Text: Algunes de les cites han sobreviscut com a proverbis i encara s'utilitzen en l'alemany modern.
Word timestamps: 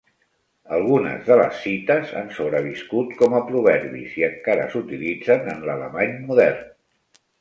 Algunes 0.75 1.19
de 1.27 1.35
les 1.41 1.59
cites 1.65 2.13
han 2.21 2.31
sobreviscut 2.39 3.13
com 3.21 3.37
a 3.41 3.43
proverbis 3.51 4.17
i 4.23 4.25
encara 4.31 4.67
s'utilitzen 4.73 5.47
en 5.55 5.63
l'alemany 5.69 6.17
modern. 6.33 6.67